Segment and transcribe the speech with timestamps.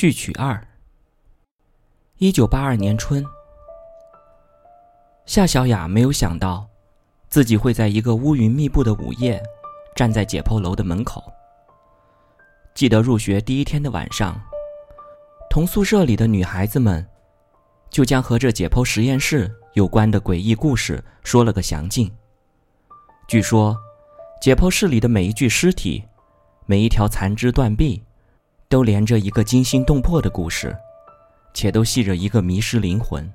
[0.00, 0.64] 序曲二。
[2.18, 3.26] 一九八二年春，
[5.26, 6.68] 夏小雅没有想到，
[7.28, 9.42] 自己会在一个乌云密布的午夜，
[9.96, 11.20] 站在解剖楼的门口。
[12.76, 14.40] 记得入学第一天的晚上，
[15.50, 17.04] 同宿舍里的女孩子们，
[17.90, 22.08] 就将和这解剖实验室有关的诡异故事说了个详尽。
[23.26, 23.76] 据说，
[24.40, 26.04] 解剖室里的每一具尸体，
[26.66, 28.00] 每一条残肢断臂。
[28.68, 30.76] 都连着一个惊心动魄的故事，
[31.54, 33.30] 且都系着一个迷失灵魂。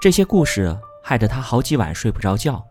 [0.00, 2.64] 这些故事害得他好几晚睡不着觉，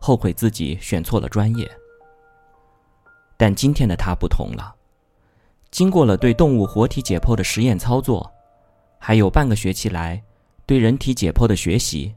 [0.00, 1.70] 后悔自己选错了专业。
[3.36, 4.74] 但今天的他不同了，
[5.70, 8.32] 经过了对动物活体解剖的实验操作，
[8.98, 10.22] 还有半个学期来
[10.64, 12.14] 对人体解剖的学习，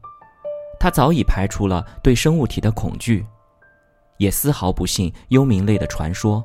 [0.80, 3.26] 他早已排除了对生物体的恐惧，
[4.16, 6.42] 也丝毫不信幽冥类的传说。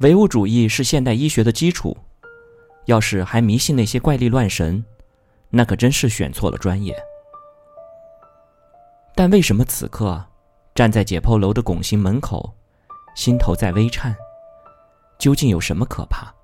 [0.00, 1.96] 唯物主义是现代医学的基础，
[2.86, 4.84] 要是还迷信那些怪力乱神，
[5.50, 6.96] 那可真是选错了专业。
[9.14, 10.24] 但为什么此刻
[10.74, 12.52] 站在解剖楼的拱形门口，
[13.14, 14.14] 心头在微颤？
[15.16, 16.34] 究竟有什么可怕？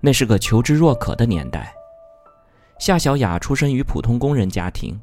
[0.00, 1.74] 那是个求知若渴的年代，
[2.78, 5.00] 夏小雅出生于普通工人家庭，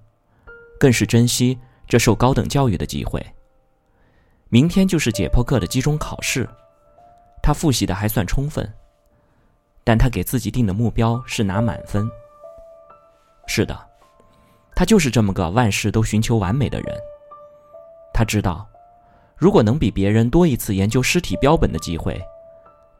[0.80, 3.26] 更是珍惜这受高等教育的机会。
[4.50, 6.48] 明天就是解剖课的集中考试。
[7.48, 8.70] 他复习的还算充分，
[9.86, 12.06] 但他给自己定的目标是拿满分。
[13.46, 13.74] 是的，
[14.76, 16.94] 他就是这么个万事都寻求完美的人。
[18.14, 18.68] 他知道，
[19.38, 22.22] 如果能比别人多一次研究尸体标本的机会，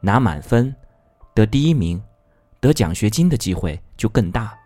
[0.00, 0.74] 拿满分、
[1.34, 2.02] 得第一名、
[2.58, 4.58] 得奖学金的机会就更大。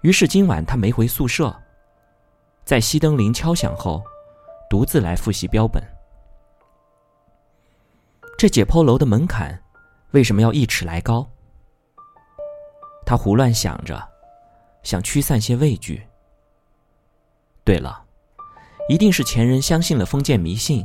[0.00, 1.54] 于是今晚他没回宿舍，
[2.64, 4.02] 在熄灯铃敲响后，
[4.68, 5.80] 独自来复习标本。
[8.42, 9.56] 这解剖楼的门槛，
[10.10, 11.24] 为什么要一尺来高？
[13.06, 14.02] 他胡乱想着，
[14.82, 16.04] 想驱散些畏惧。
[17.62, 18.04] 对了，
[18.88, 20.84] 一定是前人相信了封建迷信，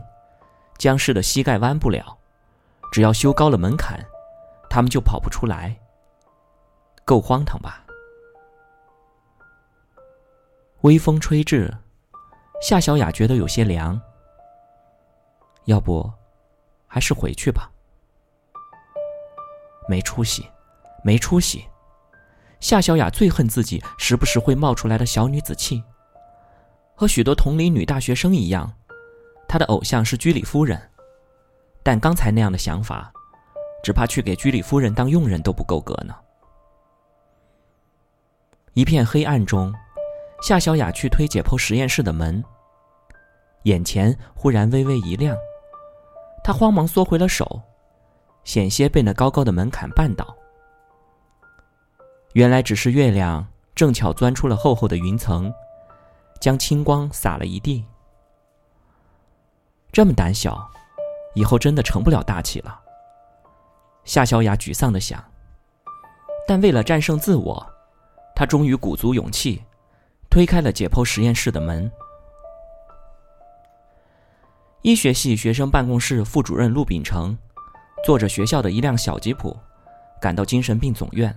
[0.77, 2.15] 僵尸的膝盖弯不了，
[2.91, 4.05] 只要修高了门槛，
[4.69, 5.75] 他们就跑不出来。
[7.03, 7.83] 够荒唐吧？
[10.81, 11.75] 微风吹至，
[12.61, 13.99] 夏小雅觉得有些凉。
[15.65, 16.07] 要不？
[16.97, 17.69] 还是回去吧。
[19.87, 20.49] 没出息，
[21.03, 21.63] 没出息。
[22.59, 25.83] 夏小雅最恨自己时不时会冒出来的小女子气。
[26.95, 28.73] 和许多同龄女大学生一样，
[29.47, 30.89] 她的偶像是居里夫人。
[31.83, 33.13] 但刚才那样的想法，
[33.83, 36.15] 只怕去给居里夫人当佣人都不够格呢。
[38.73, 39.71] 一片黑暗中，
[40.41, 42.43] 夏小雅去推解剖实验室的门，
[43.65, 45.37] 眼前忽然微微一亮。
[46.47, 47.61] 他慌忙缩回了手，
[48.45, 50.33] 险些被那高高的门槛绊倒。
[52.31, 55.53] 原来只是月亮正巧钻出了厚厚的云层，
[56.39, 57.83] 将清光洒了一地。
[59.91, 60.65] 这么胆小，
[61.35, 62.79] 以后真的成不了大器了。
[64.05, 65.21] 夏小雅沮丧的想。
[66.47, 67.67] 但为了战胜自我，
[68.33, 69.61] 她终于鼓足勇气，
[70.29, 71.91] 推开了解剖实验室的门。
[74.83, 77.37] 医学系学生办公室副主任陆秉成，
[78.05, 79.57] 坐着学校的一辆小吉普，
[80.21, 81.35] 赶到精神病总院。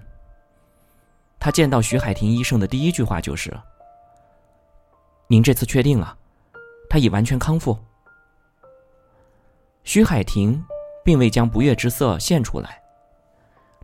[1.39, 3.51] 他见到徐海婷医生的第一句话就是
[5.27, 6.17] ：“您这次确定了，
[6.89, 7.77] 他已完全康复。”
[9.85, 10.63] 徐海婷
[11.03, 12.83] 并未将不悦之色现出来，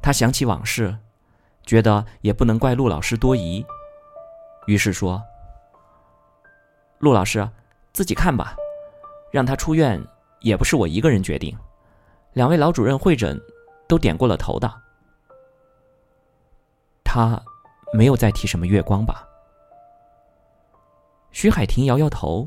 [0.02, 0.96] 他想起往事，
[1.64, 3.64] 觉得也不能怪陆老师多疑，
[4.66, 5.20] 于是说
[7.00, 7.48] ：“陆老师，
[7.94, 8.54] 自己看吧。”
[9.30, 10.02] 让他出院
[10.40, 11.56] 也不是我一个人决定，
[12.32, 13.40] 两位老主任会诊
[13.88, 14.82] 都点过了头的。
[17.04, 17.40] 他
[17.92, 19.26] 没有再提什么月光吧？
[21.30, 22.46] 徐海婷摇摇头。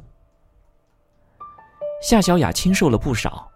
[2.02, 3.50] 夏小雅清瘦了不少，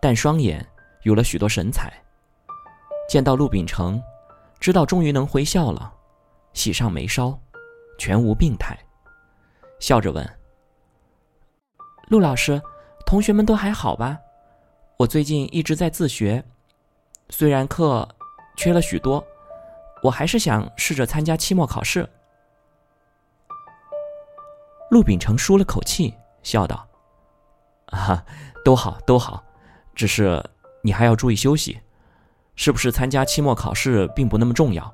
[0.00, 0.66] 但双眼
[1.02, 1.92] 有了许多神采。
[3.08, 4.02] 见到陆秉成，
[4.60, 5.92] 知道终于能回校了，
[6.52, 7.38] 喜上眉梢，
[7.98, 8.78] 全无病态，
[9.80, 10.37] 笑着问。
[12.08, 12.60] 陆老师，
[13.04, 14.18] 同学们都还好吧？
[14.96, 16.42] 我最近一直在自学，
[17.28, 18.08] 虽然课
[18.56, 19.22] 缺了许多，
[20.02, 22.08] 我还是想试着参加期末考试。
[24.90, 26.88] 陆秉成舒了口气，笑道
[27.92, 28.24] ：“啊，
[28.64, 29.44] 都好，都好，
[29.94, 30.42] 只是
[30.82, 31.78] 你还要注意休息。
[32.56, 34.92] 是不是参加期末考试并不那么重要？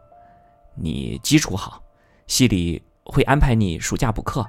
[0.75, 1.81] 你基础好，
[2.27, 4.45] 系里会安排你暑假补课，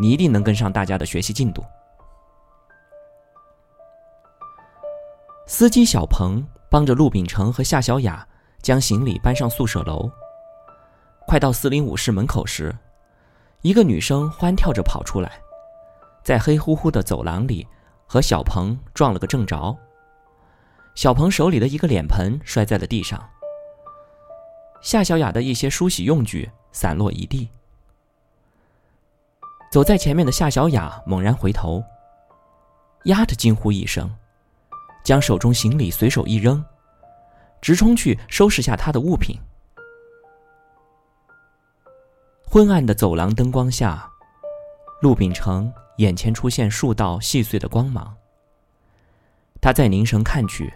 [0.00, 1.64] 你一定能跟上大家的学习进度。”
[5.50, 8.24] 司机小鹏帮着陆秉成和夏小雅
[8.60, 10.08] 将行李搬上宿舍楼。
[11.26, 12.76] 快到四零五室门口时，
[13.62, 15.40] 一个女生欢跳着跑出来，
[16.22, 17.66] 在黑乎乎的走廊里
[18.06, 19.74] 和小鹏撞了个正着。
[20.94, 23.18] 小鹏手里的一个脸盆摔在了地上，
[24.82, 27.48] 夏小雅的一些梳洗用具散落一地。
[29.72, 31.82] 走在前面的夏小雅猛然回头，
[33.04, 34.14] 呀的惊呼一声，
[35.08, 36.62] 将手中行李随手一扔，
[37.62, 39.40] 直冲去收拾下他的物品。
[42.44, 44.06] 昏暗的走廊灯光下，
[45.00, 48.14] 陆秉成眼前出现数道细碎的光芒。
[49.62, 50.70] 他再凝神看去，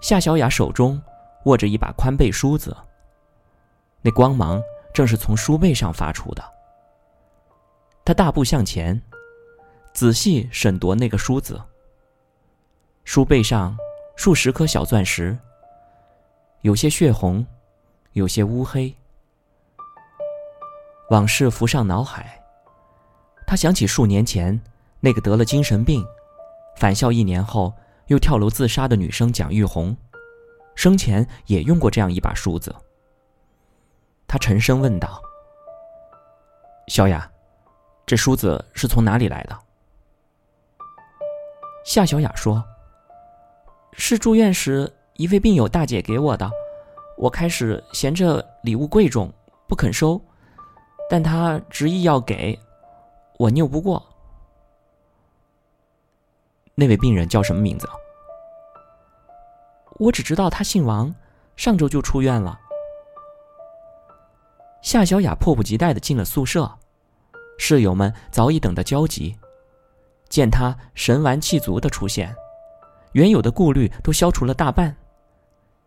[0.00, 1.02] 夏小雅手中
[1.46, 2.76] 握着一把宽背梳子，
[4.02, 4.62] 那光芒
[4.94, 6.44] 正是从书背上发出的。
[8.04, 9.02] 他大步向前，
[9.92, 11.60] 仔细审夺那个梳子。
[13.04, 13.76] 书背上
[14.16, 15.36] 数十颗小钻石，
[16.60, 17.44] 有些血红，
[18.12, 18.94] 有些乌黑。
[21.10, 22.42] 往事浮上脑海，
[23.46, 24.58] 他想起数年前
[25.00, 26.04] 那个得了精神病、
[26.76, 27.74] 返校一年后
[28.06, 29.94] 又跳楼自杀的女生蒋玉红，
[30.74, 32.74] 生前也用过这样一把梳子。
[34.26, 35.20] 他沉声问道
[36.88, 37.28] ：“小雅。”
[38.04, 39.58] 这梳子是从哪里来的？
[41.84, 42.62] 夏小雅说
[43.92, 46.50] ：“是住院时一位病友大姐给我的。
[47.16, 49.32] 我开始嫌这礼物贵重，
[49.68, 50.20] 不肯收，
[51.08, 52.58] 但她执意要给，
[53.38, 54.02] 我拗不过。”
[56.74, 57.86] 那位病人叫什么名字？
[59.98, 61.14] 我只知道他姓王，
[61.54, 62.58] 上周就出院了。
[64.80, 66.68] 夏小雅迫不及待的进了宿舍。
[67.58, 69.36] 室友们早已等得焦急，
[70.28, 72.34] 见他神完气足的出现，
[73.12, 74.96] 原有的顾虑都消除了大半。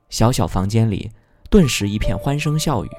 [0.10, 1.12] 小小房间里
[1.50, 2.90] 顿时一片欢声笑语。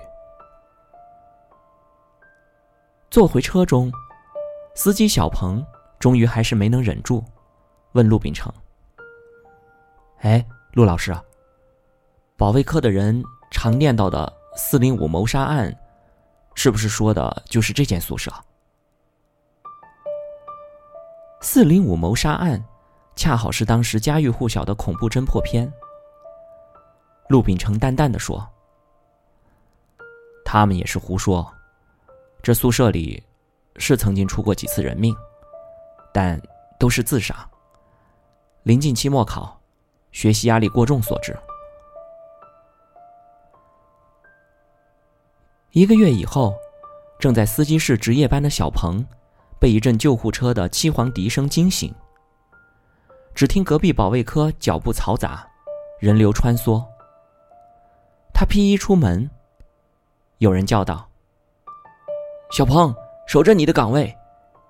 [3.10, 3.90] 坐回车中，
[4.74, 5.64] 司机小鹏
[5.98, 7.24] 终于还是没能忍住，
[7.92, 8.52] 问陆秉成
[10.20, 11.16] ：“哎，陆老师，
[12.36, 15.74] 保卫科的人常念叨的四零五谋杀案，
[16.54, 18.30] 是不是说的就是这间宿舍？”
[21.40, 22.62] 四零五谋杀案，
[23.16, 25.72] 恰好是当时家喻户晓的恐怖侦破片。
[27.28, 28.46] 陆秉成淡淡的说
[30.44, 31.50] ：“他们也是胡说，
[32.42, 33.22] 这宿舍里
[33.76, 35.16] 是曾经出过几次人命，
[36.12, 36.40] 但
[36.78, 37.34] 都是自杀。
[38.62, 39.60] 临近期末考，
[40.12, 41.36] 学习压力过重所致。”
[45.72, 46.54] 一个月以后，
[47.18, 49.04] 正在司机室值夜班的小鹏。
[49.58, 51.90] 被一阵救护车的凄惶笛声惊醒。
[53.36, 55.46] 只听隔壁保卫科脚步嘈杂，
[56.00, 56.82] 人流穿梭。
[58.32, 59.28] 他披衣出门，
[60.38, 61.06] 有人叫道
[62.50, 62.94] ：“小鹏，
[63.26, 64.16] 守着你的岗位，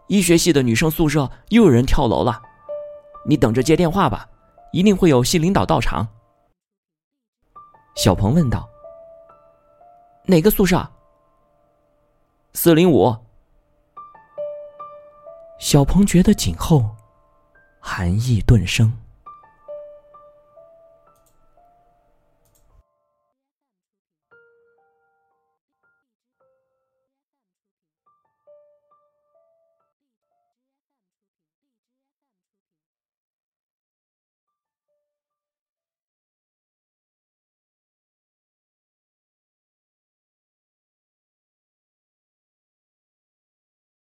[0.09, 2.43] 医学系的女生宿舍又有人跳楼了，
[3.25, 4.29] 你等着接电话吧，
[4.73, 6.09] 一定会有系领导到场。”
[7.95, 8.69] 小鹏问道
[10.27, 10.85] ：“哪个宿舍
[12.53, 13.17] ？”“四零五。”
[15.61, 16.96] 小鹏觉得颈后
[17.89, 18.93] 寒意顿生。